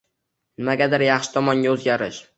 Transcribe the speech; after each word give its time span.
Nimagadir 0.63 1.05
yaxshi 1.07 1.33
tomonga 1.37 1.75
o’zgarish 1.77 2.27